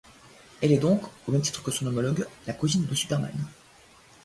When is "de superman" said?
2.87-3.35